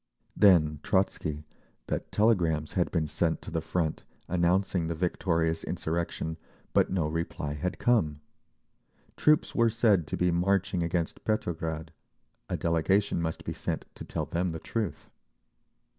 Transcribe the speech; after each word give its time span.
Then 0.35 0.79
Trotzky, 0.81 1.43
that 1.85 2.11
telegrams 2.11 2.73
had 2.73 2.89
been 2.89 3.05
sent 3.05 3.39
to 3.43 3.51
the 3.51 3.61
front 3.61 4.01
announcing 4.27 4.87
the 4.87 4.95
victorious 4.95 5.63
insurrection, 5.63 6.37
but 6.73 6.89
no 6.89 7.05
reply 7.07 7.53
had 7.53 7.77
come. 7.77 8.19
Troops 9.15 9.53
were 9.53 9.69
said 9.69 10.07
to 10.07 10.17
be 10.17 10.31
marching 10.31 10.81
against 10.81 11.23
Petrograd—a 11.23 12.57
delegation 12.57 13.21
must 13.21 13.45
be 13.45 13.53
sent 13.53 13.85
to 13.93 14.03
tell 14.03 14.25
them 14.25 14.49
the 14.53 14.59
truth. 14.59 15.11